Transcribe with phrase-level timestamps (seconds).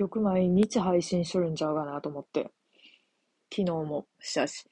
[0.00, 2.50] 局毎日配信しとるんちゃうかなと思って。
[3.54, 4.64] 昨日もしたし。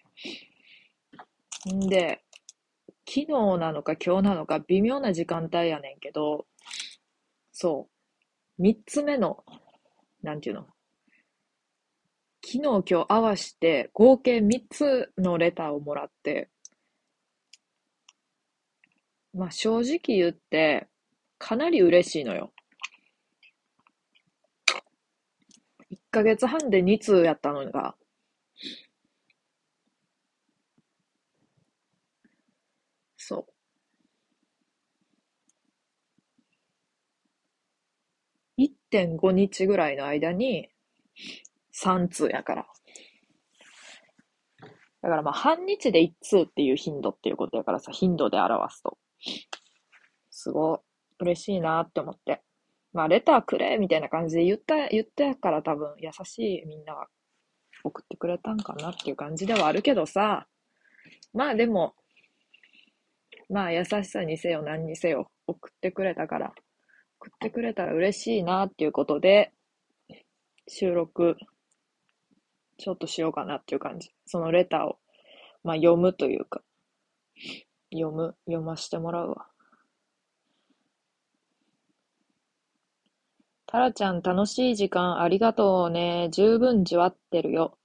[1.70, 2.22] んで、
[3.06, 3.26] 昨日
[3.58, 6.46] なのか今日なのか微妙な時間帯やねんけど、
[7.52, 7.88] そ
[8.58, 8.62] う。
[8.62, 9.44] 三つ目の、
[10.22, 10.66] なんていうの？
[12.42, 16.48] 昨日今日合わして合計三つのレターをもらって、
[19.34, 20.88] まあ正直言って、
[21.36, 22.52] かなり嬉しいのよ。
[26.10, 27.96] ヶ月半で2通やったのが、
[33.16, 33.46] そ
[38.58, 38.62] う。
[38.62, 40.68] 1.5日ぐらいの間に
[41.72, 42.66] 3通やから。
[45.02, 48.98] だからまあ半日で1通っていう頻度っていうことやからさ、頻度で表すと。
[50.30, 50.78] すごい
[51.20, 52.42] 嬉しいなって思って。
[52.92, 57.06] まあレターくれみたいな感じで言った、言ったから多分優しいみんなが
[57.84, 60.46] 送ってくれたんかなっていう感じではあるけどさ、
[61.32, 61.94] まあでも、
[63.50, 66.52] まあ優しさにせよ何にせよ送ってくれたから、
[67.20, 69.52] 送ってくれたら嬉しいなっていうことで、
[70.66, 71.36] 収録、
[72.78, 74.10] ちょっとしようかなっていう感じ。
[74.26, 74.98] そのレターを、
[75.64, 76.62] まあ読むというか、
[77.92, 79.46] 読む、読ませてもらうわ。
[83.70, 86.30] タラちゃん楽しい時間ありがとうね。
[86.32, 87.76] 十分じわってるよ。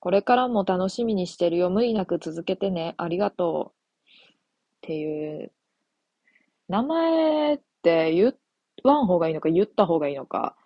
[0.00, 1.70] これからも楽しみにしてるよ。
[1.70, 2.94] 無理なく続けてね。
[2.98, 3.78] ありがとう。
[3.78, 5.50] っていう。
[6.68, 8.34] 名前って言
[8.84, 10.56] わん方がいいのか言った方がいいのか。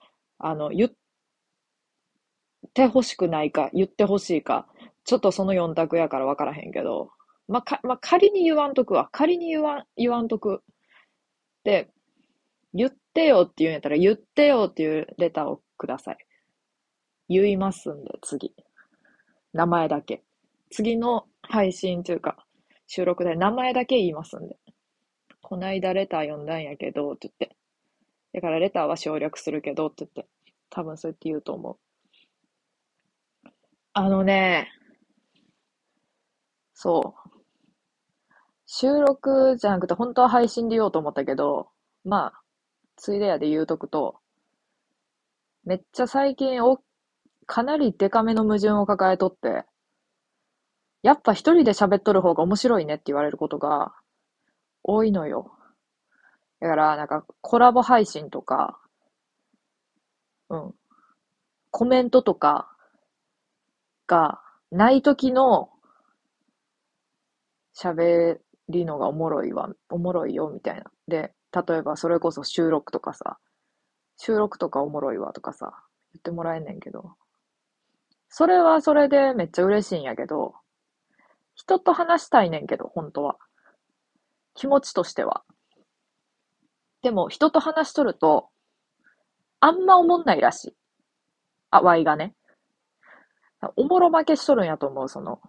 [0.41, 0.91] あの、言っ
[2.75, 4.67] てほしくないか、言ってほしいか。
[5.05, 7.11] ちょっとその4択やから分からへんけど。
[7.47, 9.09] まあ、か、まあ、仮に言わんとくわ。
[9.13, 10.65] 仮に言わん、言わんとく。
[11.63, 11.92] で、
[12.75, 16.19] 言ってよって言うんやったら、言ってよっていうレターをください。
[17.29, 18.55] 言いますんで、次。
[19.53, 20.23] 名前だけ。
[20.71, 22.45] 次の配信というか、
[22.87, 24.57] 収録で名前だけ言いますんで。
[25.43, 27.57] こないだレター読んだんやけど、って言って。
[28.33, 30.27] だからレターは省略するけど、って言って。
[30.71, 33.49] 多分そうやって言うと思う。
[33.93, 34.71] あのね、
[36.73, 37.31] そう。
[38.67, 41.69] 収録じゃなくて、本当は配信で言おうと思ったけど、
[42.05, 42.42] まあ、
[43.03, 44.21] ついでやで言うとくと、
[45.65, 46.79] めっちゃ最近お、
[47.47, 49.65] かなりデカめの矛盾を抱えとって、
[51.03, 53.93] やっぱ一人で喋っとる方が面白いねって言われることが
[54.85, 55.51] 多いのよ。
[56.61, 58.79] だから、なんかコラボ配信とか、
[60.49, 60.75] うん、
[61.73, 62.71] コメントとか
[64.07, 65.71] がない時の
[67.77, 70.85] 喋りのがおもろいわ、おもろいよみたいな。
[71.09, 73.39] で、例えばそれこそ収録とかさ、
[74.17, 75.73] 収録とかおもろいわとかさ、
[76.15, 77.17] 言ってもらえんねんけど、
[78.29, 80.55] それはそれでめっちゃ嬉しいんやけど、
[81.55, 83.37] 人と話したいねんけど、本当は。
[84.55, 85.45] 気持ちとしては。
[87.03, 88.49] でも、人と話しとると、
[89.61, 90.77] あんま思んないらしい。
[91.71, 92.35] あ、ワイがね。
[93.77, 95.41] おもろ負けしとるんやと思う、その。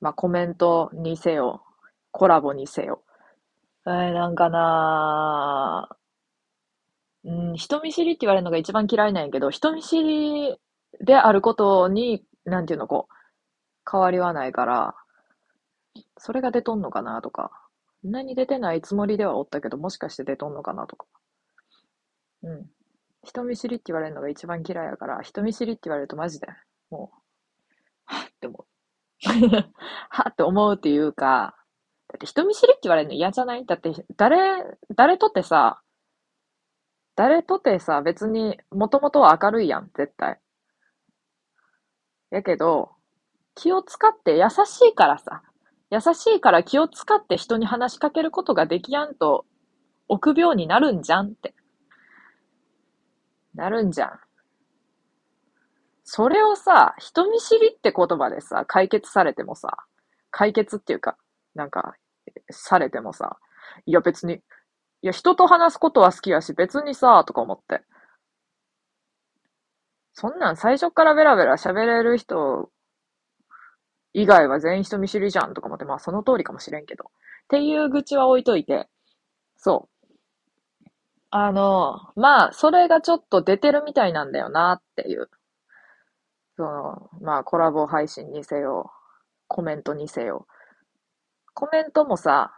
[0.00, 1.62] まあ、コメントにせよ、
[2.10, 3.02] コラボにせよ。
[3.86, 5.88] えー、なんかな
[7.24, 10.56] うん、人見知りって言われるのが一番嫌いなんやけど、人見知り
[11.00, 13.14] であることに、なんていうの、こう、
[13.90, 14.94] 変わりはないから、
[16.18, 17.50] それが出とんのかなとか、
[18.02, 21.06] そんなに出てないつもりではおったけど、もしかして出とんのかなとか。
[22.42, 22.66] うん。
[23.22, 26.46] 人見知りって言われるのが一番嫌いやから、人見知りって言われるとマジで、
[26.90, 27.18] もう、
[28.06, 28.66] はって思う。
[30.10, 31.56] はって思うっていうか、
[32.10, 33.64] だって人見知りって言われるの嫌じゃない？
[33.64, 34.64] だって、誰、
[34.96, 35.80] 誰とってさ、
[37.14, 40.40] 誰とってさ、別に、もともとは明るいやん、絶対。
[42.30, 42.90] やけど、
[43.54, 45.42] 気を使って優しいからさ、
[45.90, 49.44] 優しいから気を使って人に話しかけることができやんと、
[50.08, 51.54] 臆病になるんじゃんって。
[53.54, 54.20] なるんじゃん。
[56.02, 59.76] それをさ、人見知りって言葉でさ、解決されてもさ、
[60.30, 61.16] 解決っていうか、
[61.54, 61.94] なんか、
[62.50, 63.38] されてもさ、
[63.86, 64.40] いや別に、い
[65.02, 67.82] や人と話すことは好きやし、別にさ、とか思って。
[70.12, 72.70] そんなん最初からベラベラ喋れる人
[74.12, 77.04] 以外は全員人見知りじゃんとか思って、まあその通りかもしれんけど。
[77.04, 77.08] っ
[77.48, 78.88] ていう愚痴は置いといて、
[79.56, 80.88] そう。
[81.30, 85.30] あの、まあ、それがちょっと出てるみたいなんだよなっていう。
[86.56, 88.90] その、まあ、コラボ配信にせよ、
[89.46, 90.46] コメントにせよ。
[91.60, 92.54] コメントもさ、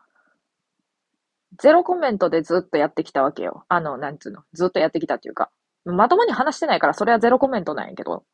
[1.58, 3.64] ゼロコメントでずっとやってきたわけよ。
[3.68, 5.50] あの、なんつうの、ずっとやってきたっていうか、
[5.84, 8.24] まともに話してないから、それはゼロコメントなんやけど、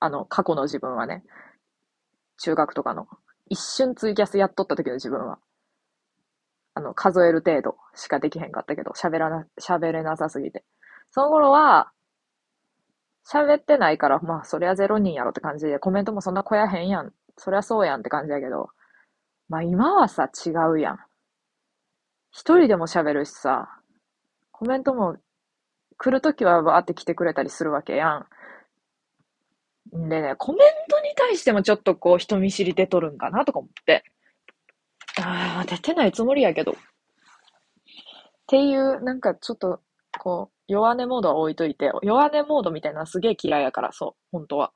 [0.00, 1.22] あの、過去の自分はね。
[2.38, 3.06] 中学とかの。
[3.50, 5.38] 一瞬ツイキャスやっとった時の自分は。
[6.72, 10.64] あの、数える程度しかできへんかったけど、喋らな、喋れなさすぎて。
[11.10, 11.92] その頃は、
[13.30, 17.12] 喋ってないから、まあ、そりゃゼロ人やろって感じで、コメントもそんな小やへんやん。
[17.36, 18.70] そりゃそうやんって感じやけど、
[19.48, 20.98] まあ今はさ、違うやん。
[22.30, 23.68] 一人でも喋るしさ、
[24.50, 25.16] コメントも
[25.96, 28.26] 来るときはバーって来てくれたりするわけや
[29.92, 30.08] ん。
[30.08, 34.04] でね、コメントに対してもちょっとこう人見知り出とるんかなとか思って。
[35.22, 36.72] ああ、出てないつもりやけど。
[36.72, 36.74] っ
[38.46, 39.80] ていう、なんかちょっと、
[40.18, 44.72] こう、弱音モードは置いといて、弱音モードみたいなすげえ嫌いやから、そう、本当は。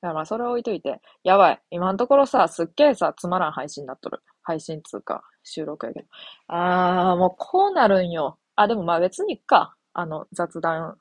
[0.00, 1.62] だからまあそれ置いといて、やばい。
[1.70, 4.20] 今のところさ、すっげえさ、つまらん配信になっとる。
[4.42, 6.06] 配信つうか、収録やけど。
[6.48, 8.38] あー、もうこうなるんよ。
[8.56, 9.74] あ、でもまあ別にか。
[9.94, 10.96] あの、雑談っ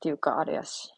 [0.00, 0.92] ていうか、あれやし。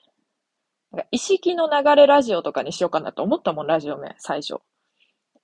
[0.93, 4.56] なんか意識の流れラジオとかにしようかなと思ったもん、ラジオ名、最初。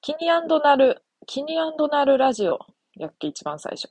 [0.00, 2.58] キニなる、キニなるラジオ
[2.96, 3.88] やっけ、一番最初。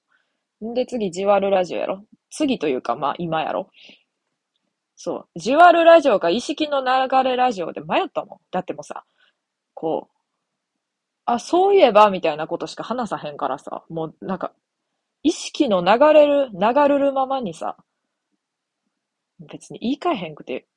[0.64, 2.06] んで、次、じわるラジオやろ。
[2.30, 3.70] 次というか、まあ、今やろ。
[4.96, 5.40] そう。
[5.40, 8.40] じわるラジオか意識の流れラジオで迷ったもん。
[8.52, 9.04] だってもさ、
[9.74, 10.16] こう、
[11.26, 14.54] あ、そういえば、みたいなことしか話さへんからさ、もう、なんか、
[15.24, 17.78] 意識の流れる、流れるままにさ、
[19.40, 20.68] 別に言い換えへんくて、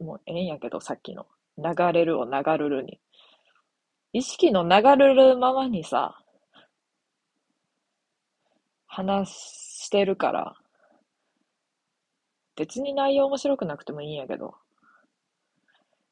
[0.00, 1.26] もうええんやけど、さっきの。
[1.58, 2.98] 流れるを流るるに。
[4.12, 6.19] 意識の流れるままにさ、
[8.92, 10.56] 話してるから、
[12.56, 14.56] 別に内容面白くなくてもいいんやけど。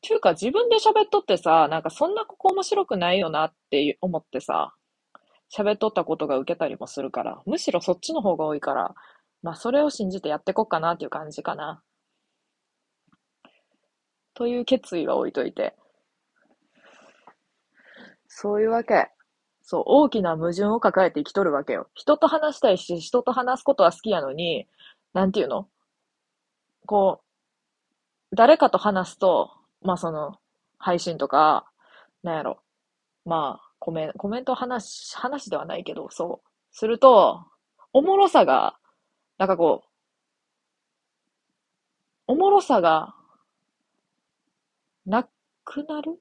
[0.01, 4.75] ちゅうか自分で喋っとってさ、なんかそんなここ面白くないよなって思ってさ、
[5.53, 8.95] 喋っとったことが受けたりもするから、むしろそっちの方が多いから、
[9.43, 11.83] まあそれを信じてやってこっかなっていう感じかな。
[14.35, 15.75] という決意は置いといて。
[18.29, 19.11] そういうわけ。
[19.70, 21.91] そう、大きな矛盾を抱えて生きとるわけよ。
[21.93, 24.67] 人と話したいし、人と話すことは好きやのに、
[25.12, 25.69] なんていうの？
[26.87, 27.20] こ
[28.32, 29.50] う、誰かと話すと、
[29.82, 30.38] まあその、
[30.79, 31.67] 配信とか、
[32.23, 32.62] なんやろ。
[33.26, 36.49] まあ、コメントコメント話、話ではないけど、そう。
[36.73, 37.44] すると、
[37.93, 38.79] おもろさが、
[39.37, 39.88] なんかこう、
[42.26, 43.15] おもろさが、
[45.05, 45.29] な
[45.67, 46.19] くなる？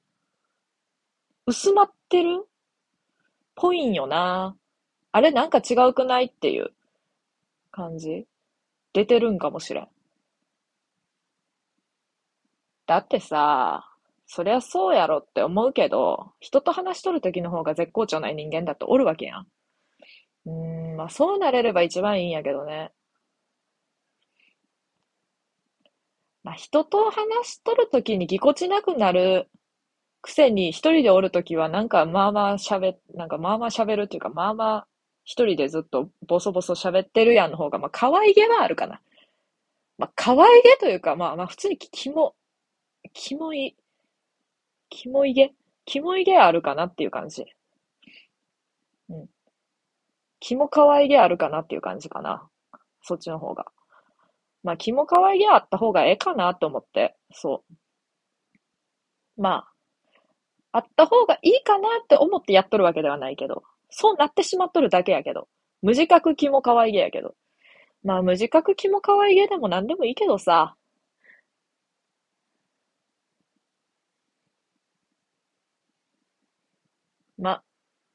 [1.46, 2.46] 薄まってる？
[3.60, 4.56] ぽいんよな。
[5.10, 6.70] あれなんか違うくないっていう
[7.72, 8.26] 感じ
[8.92, 9.88] 出てるんかもしれん。
[12.86, 13.84] だってさ、
[14.26, 19.46] そりゃそうやろって思うけど、人と話しとる時の方が絶好調ない人間だっておるわけやん。
[20.46, 22.92] うーん、まあそうなれれば一番いいんやけどね。
[26.44, 29.50] まあ人と話しとる時にぎこちなくなる
[30.22, 34.86] くせに一人でおるときはなんかまあまあ喋、なんかまあまあ喋るっていうかまあまあ
[35.24, 39.00] 一人でずっとボソボソ喋ってるやんの方がまあ可愛げはあるかな。
[39.98, 42.34] まあ可愛げというかまあまあ普通にキモ、
[43.12, 43.76] キモい、
[44.90, 45.52] キモいげ
[45.86, 47.46] キモいげあるかなっていう感じ。
[49.08, 49.28] うん。
[50.40, 52.48] キモ可愛げあるかなっていう感じかな。
[53.02, 53.66] そっちの方が。
[54.62, 59.40] まあ、キモ可愛げあった方がええかなと思って、そう。
[59.40, 59.72] まあ、
[60.72, 65.48] あった方がいいかなって思ってやっとるわけではないけど、そうなってしまっとるだけやけど、
[65.82, 67.34] 無自覚気も可愛げやけど。
[68.04, 70.76] まあ無自覚気も可愛げでも何でもいいけどさ、
[77.38, 77.62] まあ、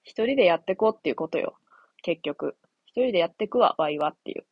[0.03, 1.55] 一人でやってこうっていうことよ。
[2.01, 2.57] 結局。
[2.85, 4.45] 一人でやってくわ、ワイはっていう。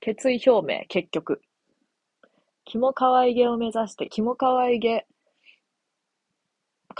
[0.00, 1.40] 決意表明、結局。
[2.64, 5.06] キモ可愛げを目指して、キモ可愛げ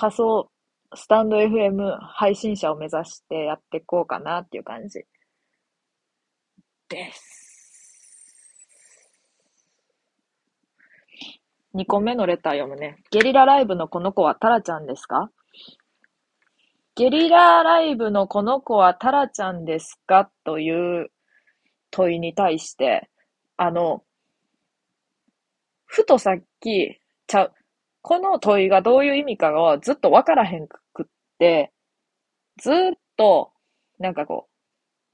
[0.00, 0.48] 仮想
[0.94, 5.00] スタンド FM 配信者を目指してやっていこうかなっていう感じ
[6.88, 7.34] です。
[11.74, 13.02] 2個目のレター読むね。
[13.10, 15.32] ゲリラライブのこの子はタラちゃんですか？
[16.94, 20.30] ゲリラライブのこの子はタラちゃんですか？
[20.44, 20.70] とい
[21.02, 21.08] う
[21.90, 23.10] 問いに対して、
[23.56, 24.04] あの、
[25.86, 27.52] ふとさっき、ちゃう、
[28.02, 31.06] この問いがどういう意味かがずっとわからへんくっ
[31.38, 31.72] て、
[32.60, 32.74] ずっ
[33.16, 33.52] と、
[33.98, 34.52] なんかこう、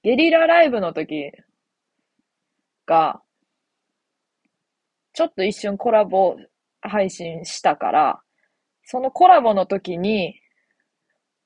[0.02, 1.32] ゲリラライブの時
[2.86, 3.22] が、
[5.12, 6.36] ちょっと一瞬コラボ
[6.80, 8.20] 配信したから、
[8.84, 10.34] そのコラボの時に、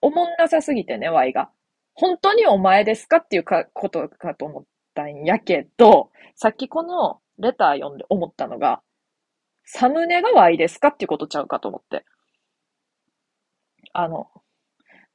[0.01, 1.51] おもんなさすぎてね、ワイが。
[1.95, 4.65] 本当にお前ですかっていうかことかと思っ
[4.95, 8.81] たんやけど、さっきこのレター読んで思ったのが、
[9.71, 12.07] サムネが Y ですかっていうことちゃうかと思って。
[13.93, 14.29] あの、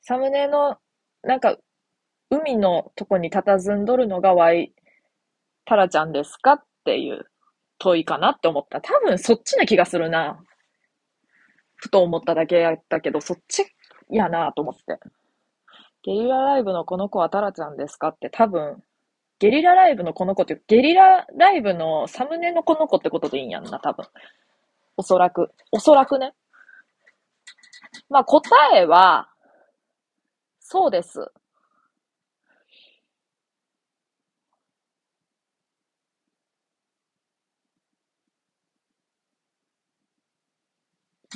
[0.01, 0.77] サムネの、
[1.24, 1.57] なんか、
[2.29, 4.75] 海のとこに佇んどるのが Y、
[5.65, 7.25] タラちゃんですかっていう
[7.79, 8.79] 問いかなって思った。
[8.79, 10.39] 多分そっちな気がするな。
[11.75, 13.65] ふと思っただけやったけど、そっち
[14.12, 15.00] やなと思って。
[16.03, 18.83] ゲリラライブのこの子はタラちゃんですかって多分、
[19.44, 24.06] ゲリラライブのこの子って、ゲリラライブのサムネのこの子ってことでいいんやんな、多分。
[24.96, 25.52] おそらく。
[25.70, 26.32] おそらくね。
[28.08, 29.28] まあ答えは、
[30.62, 31.30] そうです。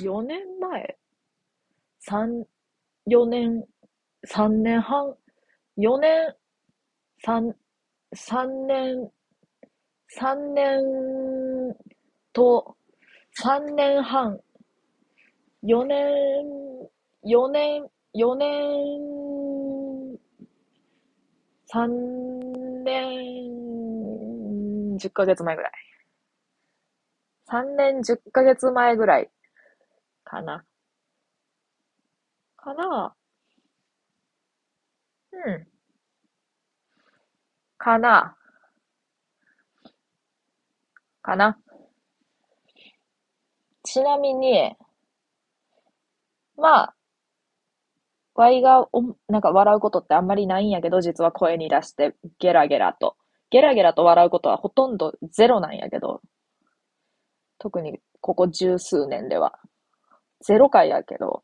[0.00, 0.96] 4年前
[2.08, 2.44] ?3、
[3.06, 3.66] 4年、
[4.26, 5.14] 3年半、
[5.76, 6.34] 4年、
[7.22, 7.52] 3、
[8.14, 9.10] 3年、
[10.18, 11.76] 3年
[12.32, 12.76] と、
[13.42, 14.40] 3年半、
[15.62, 16.88] 4年、
[17.24, 20.18] 4年、4年、
[21.70, 25.72] 3年、10ヶ月前ぐらい。
[27.50, 29.30] 3年10ヶ月前ぐらい
[30.24, 30.64] かな。
[32.56, 33.14] かな
[35.32, 35.77] うん。
[37.78, 38.36] かな
[41.22, 41.58] かな
[43.82, 44.76] ちなみに、
[46.56, 46.94] まあ、
[48.34, 53.16] ワイがお、なんか笑うことってあんまりないんやけど、実は声に出してゲラゲラと。
[53.50, 56.20] ゲラゲラと笑うことはほとんどゼロなんやけど、
[57.58, 59.58] 特にここ十数年では。
[60.40, 61.42] ゼロ回やけど、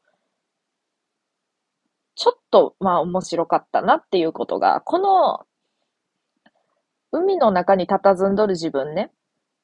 [2.16, 5.46] ちょっと、まあ面白かったなっていうことが、この、
[7.14, 9.12] 海の中に佇んどる自分ね。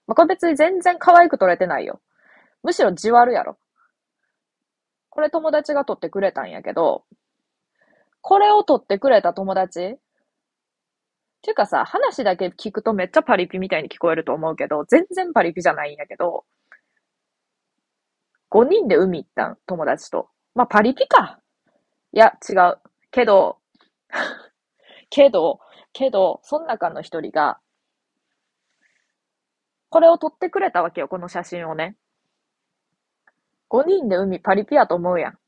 [0.06, 2.00] まあ、これ別に全然可愛く撮れてないよ。
[2.62, 3.58] むしろじわるやろ。
[5.08, 7.04] これ友達が撮ってくれたんやけど、
[8.20, 9.98] これを撮ってくれた友達っ
[11.42, 16.44] ていうかさ、話だけ聞くとめっちゃパリピみたいに聞こえると思うけど、全然パリピじゃないんやけど、
[18.50, 20.28] 5人で海行ったん、友達と。
[20.54, 21.40] まあ、パリピか。
[22.12, 22.78] いや、違う。
[23.10, 23.58] けど、
[25.10, 25.60] けど、
[25.92, 27.58] けど、その中の一人が、
[29.88, 31.96] これを撮ってくれたわけよ、この写真をね。
[33.70, 35.38] 5人で海パリピやと思うやん。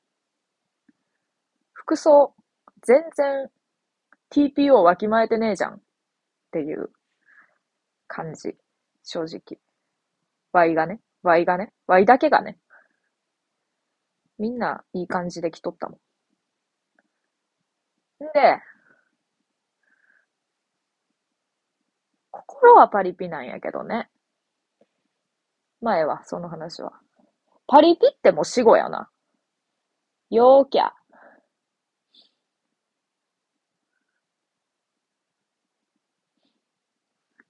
[1.73, 2.35] 服装、
[2.83, 3.51] 全然
[4.31, 5.75] TPO わきまえてねえじゃん。
[5.75, 5.81] っ
[6.53, 6.91] ていう
[8.07, 8.57] 感じ。
[9.05, 9.59] 正直。
[10.53, 11.01] Y がね。
[11.23, 11.73] Y がね。
[11.87, 12.59] Y だけがね。
[14.39, 15.99] みんないい感じで来とったも
[18.21, 18.25] ん。
[18.25, 18.61] んで、
[22.62, 24.09] 心はパリピなんやけどね。
[25.81, 26.92] 前は、その話は。
[27.66, 29.11] パリピっても死語やな。
[30.31, 30.92] 陽キャ。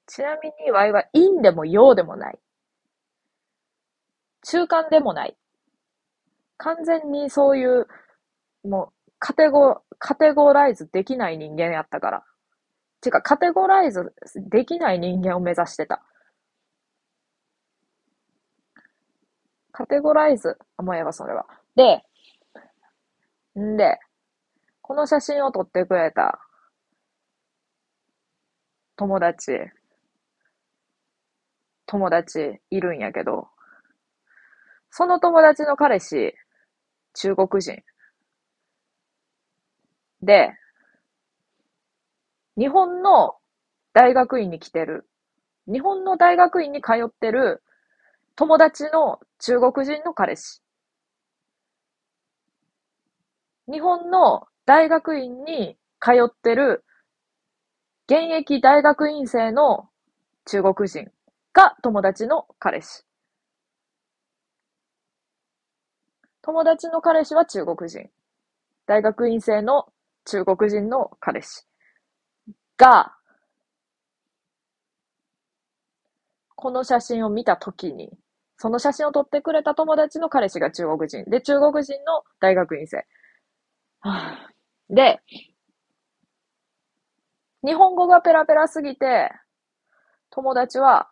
[0.07, 2.39] ちなみに、ワイは陰でも陽でもない。
[4.45, 5.37] 中間でもない。
[6.57, 7.87] 完全にそういう、
[8.65, 12.32] もう、カテゴ、カテゴライズできない人間やったから。
[13.03, 16.03] てか、カテゴライズできない人間を目指してた。
[19.73, 21.47] カテゴライズ、あ、もうやば、それは。
[21.77, 22.03] で、
[23.59, 23.99] んで、
[24.83, 26.39] この写真を撮ってくれた
[28.97, 29.53] 友達、
[31.87, 33.49] 友達いるんやけど、
[34.91, 36.35] その友達の彼氏、
[37.15, 37.83] 中国人。
[40.23, 40.53] で、
[42.59, 43.37] 日本の
[43.95, 45.09] 大学院に来てる。
[45.67, 47.63] 日本の大学院に通ってる
[48.37, 50.63] 友達の中国人の彼氏。
[53.71, 56.85] 日本の大学院に通ってる
[58.07, 59.89] 現役大学院生の
[60.45, 61.11] 中国人
[61.53, 63.05] が友達の彼氏。
[66.43, 68.11] 友達の彼氏は中国人。
[68.87, 69.87] 大学院生の
[70.25, 71.67] 中国人の彼氏。
[72.83, 73.13] が、
[76.57, 78.11] この写真を見たときに、
[78.57, 81.25] その写真を撮ってくれた友達の彼氏が中国人。
[81.31, 83.07] で、中国人の大学院生。
[84.91, 85.21] で、
[87.65, 89.31] 日本語がペラペラすぎて、
[90.31, 91.09] 友達は、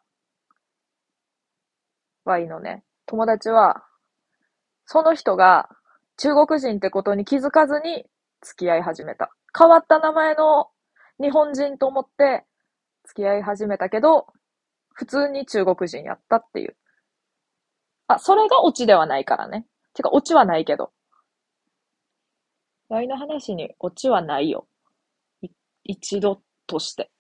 [2.25, 3.85] Y のね、友達は、
[4.87, 5.69] その人が
[6.17, 8.07] 中国人ってことに気づかずに
[8.43, 9.31] 付き合い始めた。
[9.57, 10.69] 変わった名前の
[11.21, 12.45] 日本人と思って
[13.05, 14.27] 付き合い始めたけど、
[14.93, 16.77] 普通に中国人やったっていう。
[18.07, 19.67] あ、それがオチではないからね。
[19.95, 20.93] てか、オチはないけど。
[22.89, 24.67] ワイの話にオチはないよ。
[25.43, 25.49] い
[25.85, 27.11] 一度として。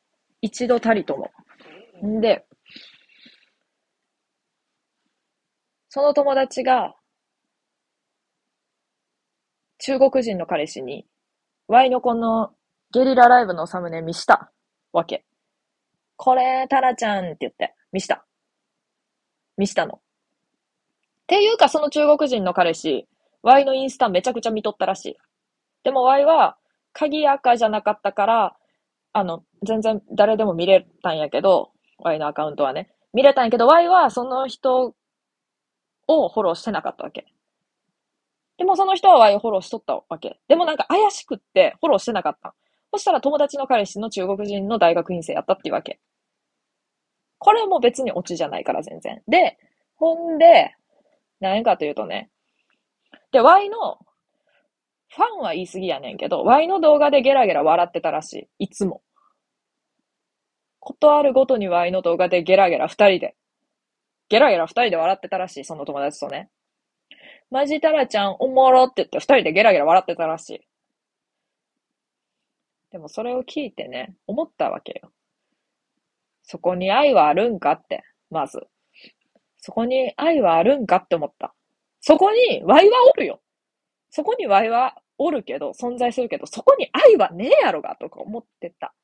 [0.43, 1.31] 一度たりとも。
[2.05, 2.47] んで、
[5.89, 6.95] その友達が、
[9.79, 11.07] 中国人の彼氏に、
[11.69, 12.53] ワイのこの
[12.93, 14.51] ゲリラライブのサムネ見した
[14.93, 15.25] わけ。
[16.17, 18.25] これ、タラちゃんって言って、見した。
[19.57, 19.95] 見したの。
[19.95, 20.01] っ
[21.29, 23.07] ていうか、その中国人の彼氏、
[23.43, 25.17] ワイのインスタめちゃくちゃ見とったらしい。
[25.85, 26.57] でもワイは、
[26.93, 28.57] 鍵赤じゃなかったから、
[29.13, 32.91] あの、全然誰でも見れたんやけど、Y のアカウントはね。
[33.13, 34.95] 見れたんやけど、Y はその人
[36.09, 37.27] をフォローしてなかったわけ。
[38.59, 40.41] でもその人は Y をフォローしとったわけ。
[40.49, 42.55] でもなんか怪しくってフォローしてなかった。
[42.93, 46.01] そしたら友達の彼氏の中国人の大学院生やったっていうわけ。
[47.39, 49.23] これも別にオチじゃないから全然。
[49.29, 49.59] で、
[49.97, 50.75] ほんで、
[51.41, 52.31] 何かというとね、
[53.33, 53.99] で、Y の
[55.09, 58.65] ファンは言い過ぎやねんけど、Y の動画でゲラゲラ笑ってたらしい。
[58.65, 59.03] いつも。
[60.79, 63.37] ことあるごとに Y の動画でゲラゲラ二人で。
[64.29, 66.49] ゲラゲラ二人で笑ってたらしい、その友達とね。
[67.51, 70.61] マジタラちゃんおもろって言って二人でゲラゲラ笑ってたらしい。
[72.91, 75.13] でもそれを聞いてね、思ったわけよ。
[76.43, 78.61] そこに愛はあるんかって、まず。
[79.59, 81.55] そこに愛はあるんかって思った。
[82.01, 83.41] そこに Y はおるよ。
[84.11, 88.95] そこに Y はおるけど、存在するけど、そこに愛はねえやろが、とか思ってた。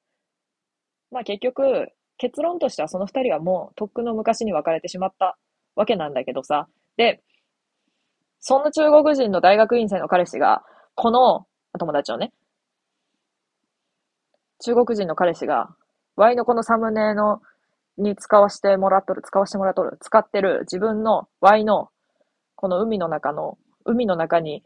[1.11, 1.89] まあ結局、
[2.19, 5.37] 結論としてはその二人はもうとっくの昔に別れてしまった
[5.75, 6.69] わけなんだけどさ。
[6.97, 7.23] で、
[8.41, 10.63] そんな中国人の大学院生の彼氏が、
[10.95, 11.47] この
[11.79, 12.33] 友達をね、
[14.65, 15.69] 中国人の彼氏が、
[16.17, 17.41] Y のこのサムネの
[17.99, 21.91] に使わせてもらっとる、使わせてもらっとる、使ってる自分の Y の
[22.55, 24.63] この海の中の、海の中に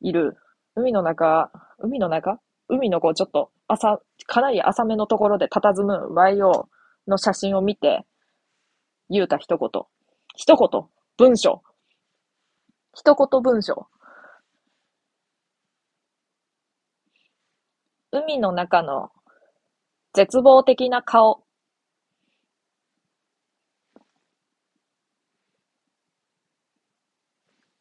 [0.00, 0.36] いる、
[0.74, 2.40] 海の中、海の中？
[2.68, 6.68] 海のこうちょっと浅、かなり浅めのところで佇む YO
[7.06, 8.06] の写真を見て、
[9.10, 9.68] 言うた一言。
[10.34, 10.82] 一言。
[11.18, 11.62] 文章。
[12.94, 13.88] 一言文章。
[18.14, 19.10] 海の中の
[20.12, 21.44] 絶望的な顔。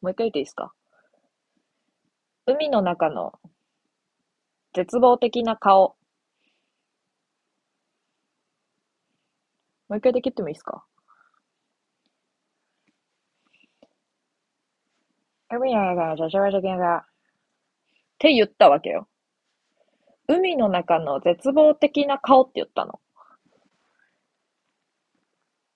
[0.02, 0.72] もう一回言っていいですか？
[2.46, 3.34] 海の中の
[4.74, 5.98] 絶望的な顔。
[9.90, 10.86] もう一回できてもいいですか？
[15.50, 16.98] 海の中の絶望的な顔。
[17.00, 17.04] っ
[18.18, 19.10] て言ったわけよ。
[20.28, 23.00] 海の中の絶望的な顔って言ったの？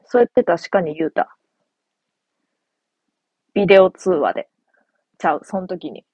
[0.06, 1.36] そうやって確かに言うた。
[3.54, 4.50] ビデオ通話で。
[5.18, 6.06] ちゃう、その時に。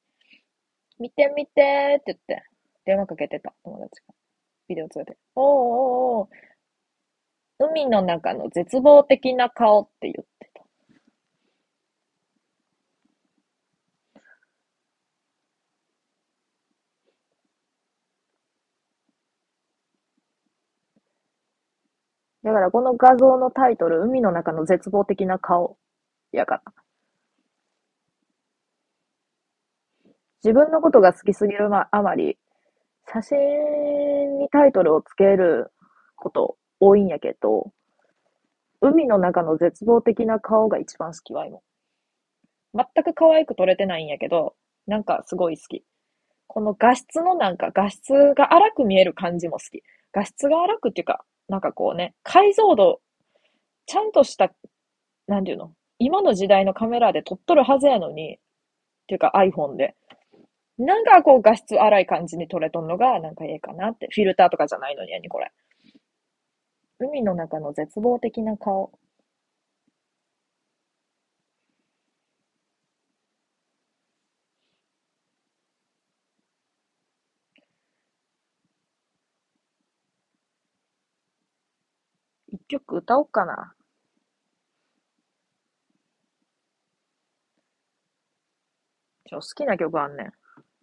[0.99, 2.43] 見て見てって言って、
[2.85, 4.13] 電話かけてた、友達が。
[4.67, 5.17] ビデオ通話で。
[5.35, 6.29] おーおーおー
[7.59, 10.63] 海の中の絶望的な顔って言ってた。
[22.43, 25.77] だからこの画像のタイトル、海の中の絶望的な顔
[26.31, 26.63] やから。
[30.43, 32.37] 自分のことが好きすぎるあまり、
[33.13, 35.71] 写真にタイトルをつける
[36.15, 37.71] こと多いんやけど、
[38.81, 41.59] 海の中の絶望的な顔が一番好きわ、今。
[42.73, 44.55] 全く可愛く撮れてないんやけど、
[44.87, 45.83] なんかすごい好き。
[46.47, 49.83] この画質のなんか画質が荒く見える感じも好き。
[50.11, 53.01] 画質が荒くっていうか、なんかこうね、解像度、
[53.87, 54.51] ちゃんとした、
[55.27, 58.39] なんていうの今の時代のカメラで撮っとるはずやのに、っ
[59.07, 59.95] ていうか iPhone で。
[60.79, 64.07] なんかこう画質荒い感じに撮れとんのがなんかええかなって。
[64.11, 65.51] フィルターとかじゃないのにやにこれ。
[66.99, 68.91] 海の中の絶望的な顔。
[82.49, 83.73] 一曲歌おうかな。
[89.27, 90.27] ちょ、好きな曲あんねん。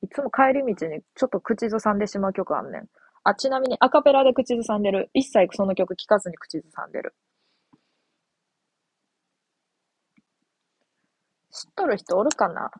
[0.02, 2.88] いつも帰り道にちょっと口ずさんでしまう曲あんねん。
[3.24, 5.10] あ、ちなみにアカペラで口ずさんでる。
[5.14, 7.14] 一切その曲聴かずに口ずさんでる。
[11.50, 12.70] 知っとる人おるかな？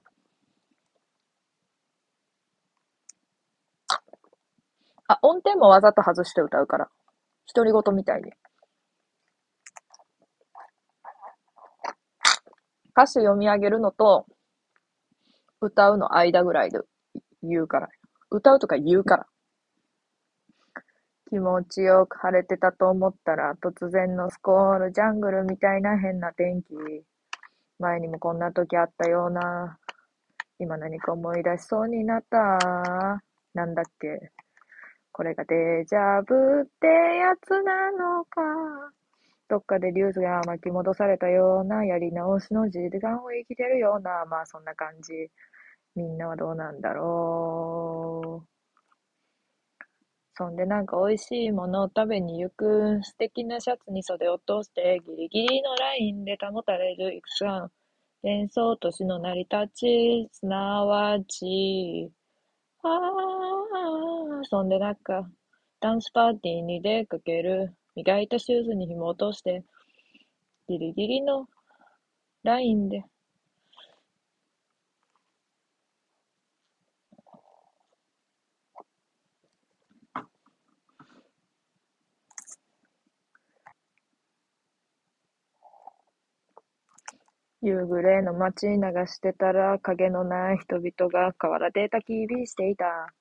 [5.09, 6.89] あ、音程もわざと外して歌うから。
[7.55, 8.31] 独り言みたいに。
[12.99, 14.27] 歌詞読み上げるのと、
[15.61, 16.81] 歌うの間ぐらいで
[17.45, 17.89] 言うから。
[18.29, 19.27] 歌うとか言うから。
[21.31, 26.75] 気持ちよく晴れてたと思ったら、突然のスコール、ジャングルみたいな変な天気。
[27.79, 29.79] 前にもこんな時あったような。
[30.59, 33.23] 今何か思い出しそうになった。
[33.55, 34.33] なんだっけ。
[35.13, 38.98] これがデジャブってやつなのか。
[39.49, 45.31] どっかでリュースが巻き戻されたような、やり直しの時間を生きてるような、まあそんな感じ。
[45.95, 48.49] みんなはどうなんだろう。
[50.35, 53.01] そんでなんか美味しいものを食べに行く。
[53.03, 57.71] 素敵なシャツに袖を通してギリギリのラインで保たれるいくつかの
[58.23, 62.13] 幻想都市の成り立ち、すなわち、
[62.83, 65.29] ああ、そんでなんか、
[65.81, 67.78] ダンスパーティーに出かける。
[67.99, 69.65] 磨いたシューズに紐を通して、
[70.69, 71.49] ギリギリの
[72.45, 73.03] ラインで
[87.61, 93.13] 夕暮れの街に流してたら影のない人々が河原で焚き火していた。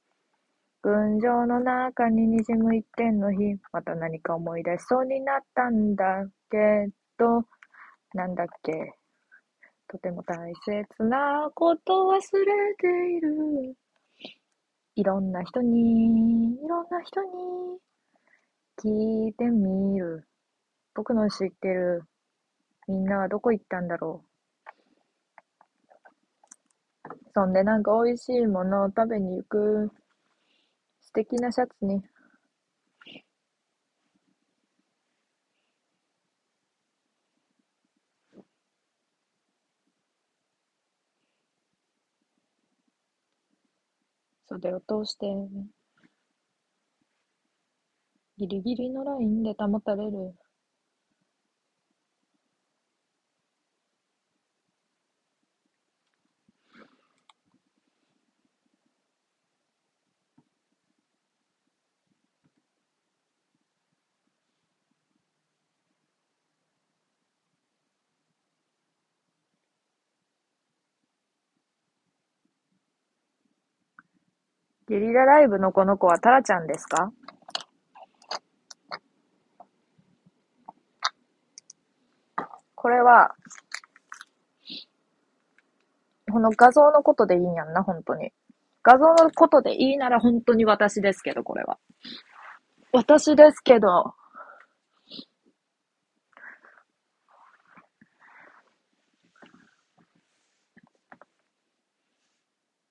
[0.87, 7.43] 群青の中に滲む一点の日、また何か思い出しそうになったんだけど、
[8.13, 8.93] なんだっけ？
[9.89, 12.21] とても大切なこと忘れ
[12.75, 13.75] ている。
[14.95, 17.29] いろんな人に、いろんな人に
[18.81, 20.25] 聞いてみる。
[20.95, 22.05] 僕の知ってる
[22.87, 24.27] みんなはどこ行ったんだろう。
[27.33, 29.91] そんでなんか美味しいものを食べに行く。
[31.17, 32.03] 素敵なシャツね。
[44.47, 45.25] 袖を通して、
[48.37, 50.35] ギリギリのラインで保たれる。
[74.89, 77.11] ゲリラライブのこの子はタラちゃんですか？
[82.73, 83.35] これは、
[86.31, 88.31] この画像のことでいいんやんな、本当に。
[88.81, 91.77] 画像のことでいいなら本当に私ですけど、これは。
[92.93, 94.13] 私ですけど、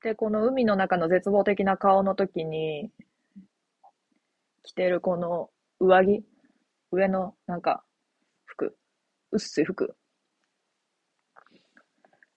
[0.07, 2.93] で、この海の中の絶望的な顔の時に、
[4.63, 6.25] 着てるこの上着、
[6.93, 7.83] 上のなんか
[8.45, 8.77] 服、
[9.33, 9.97] 薄い服。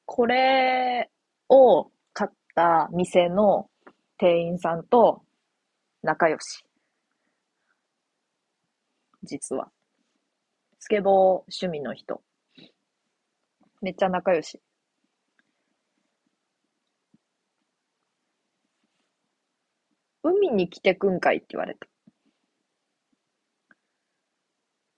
[0.08, 1.12] これ
[1.48, 3.70] を買った店の
[4.18, 5.22] 店員さんと
[6.02, 6.66] 仲良し。
[9.22, 9.70] 実は。
[10.80, 12.24] スケボー趣味の人。
[13.84, 14.60] めっちゃ仲良し。
[20.24, 21.88] 海に来てくんかいって言われた。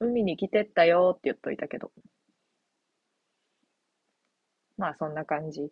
[0.02, 1.92] 海に来てったよって言っといたけど。
[4.78, 5.72] まあそんな感じ。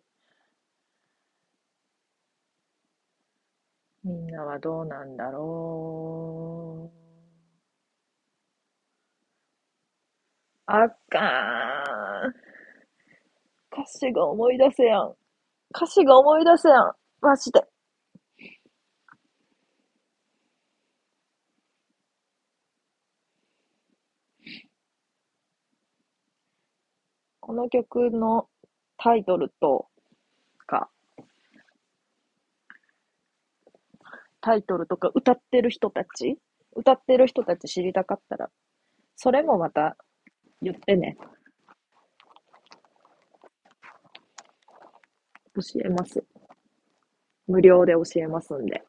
[4.04, 7.00] みんなはどうなんだろう。
[10.66, 11.20] あか
[12.28, 12.34] ん。
[13.72, 15.14] 歌詞が思い出せやん。
[15.74, 16.92] 歌詞が思い出せやん。
[17.20, 17.69] マジで。
[27.50, 28.46] この曲の
[28.96, 29.88] タイトルと
[30.68, 30.88] か、
[34.40, 36.38] タイトルとか歌ってる人たち
[36.76, 38.50] 歌ってる人たち知りたかったら、
[39.16, 39.96] それもまた
[40.62, 41.16] 言ってね。
[45.56, 46.22] 教えます。
[47.48, 48.84] 無料で教えますんで。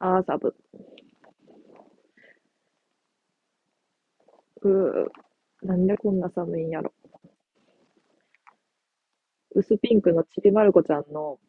[0.00, 0.52] アーサブ。
[4.62, 5.25] うー。
[5.66, 6.92] なんでこんな寒いんやろ。
[9.52, 11.40] 薄ピンクのちびまる子ちゃんの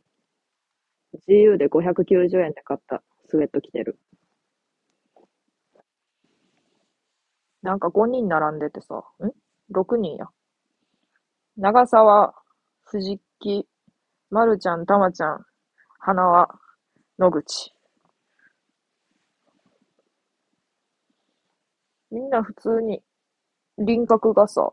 [1.30, 3.99] GU で590円で買ったスウェット着てる。
[7.62, 9.32] なんか5人並んでてさ、ん
[9.71, 10.25] ?6 人や。
[11.56, 12.34] 長澤、
[12.86, 13.67] 藤木、
[14.32, 15.45] まるちゃん、たまちゃん、
[15.99, 16.47] 花輪、
[17.19, 17.71] 野口。
[22.10, 23.03] みんな普通に
[23.78, 24.72] 輪郭がさ、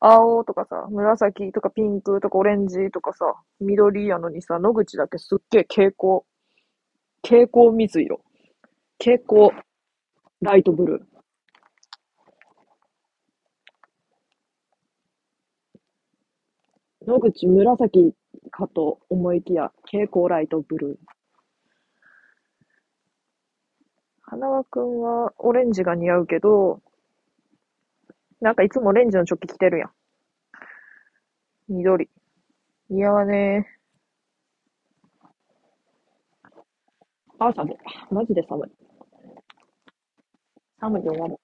[0.00, 6.20] 青とかさ、紫とかピンクとかオレンジとかさ、緑やのにさ、野口だけすっげえ蛍光、
[7.22, 8.20] 蛍光水色。
[8.98, 9.50] 蛍光
[10.40, 11.02] ライトブルー。
[17.06, 18.14] 野口紫
[18.50, 20.96] かと思いきや、蛍光ライトブルー。
[24.22, 26.80] 花輪くんはオレンジが似合うけど、
[28.40, 29.90] なんかいつもレンジのチョッキ着てるやん。
[31.68, 32.08] 緑。
[32.90, 33.76] 似合わねえ。
[37.38, 37.76] あ、寒い。
[38.10, 38.70] マジで寒い。
[40.80, 41.36] 寒いで終わる。